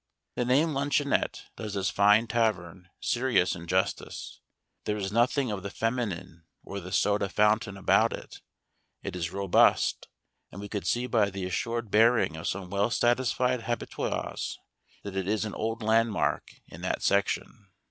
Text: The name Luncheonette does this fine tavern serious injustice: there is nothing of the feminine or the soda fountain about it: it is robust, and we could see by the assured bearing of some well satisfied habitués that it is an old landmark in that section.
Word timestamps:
The 0.33 0.45
name 0.45 0.69
Luncheonette 0.73 1.43
does 1.57 1.75
this 1.75 1.91
fine 1.91 2.25
tavern 2.25 2.89
serious 2.99 3.53
injustice: 3.55 4.39
there 4.85 4.97
is 4.97 5.11
nothing 5.11 5.51
of 5.51 5.61
the 5.61 5.69
feminine 5.69 6.45
or 6.63 6.79
the 6.79 6.91
soda 6.91 7.29
fountain 7.29 7.77
about 7.77 8.11
it: 8.11 8.41
it 9.03 9.15
is 9.15 9.29
robust, 9.29 10.07
and 10.51 10.59
we 10.59 10.69
could 10.69 10.87
see 10.87 11.05
by 11.05 11.29
the 11.29 11.45
assured 11.45 11.91
bearing 11.91 12.35
of 12.35 12.47
some 12.47 12.71
well 12.71 12.89
satisfied 12.89 13.59
habitués 13.61 14.57
that 15.03 15.15
it 15.15 15.27
is 15.27 15.45
an 15.45 15.53
old 15.53 15.83
landmark 15.83 16.49
in 16.67 16.81
that 16.81 17.03
section. 17.03 17.67